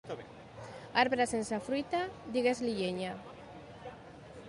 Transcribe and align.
Arbre 1.01 1.27
sense 1.33 1.61
fruita, 1.67 2.01
digues-li 2.39 2.75
llenya. 2.83 3.15